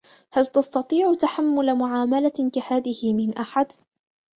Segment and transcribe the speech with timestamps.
[0.33, 3.71] هل تستطيع تحمُّل معاملةٍ كهذه من أحد؟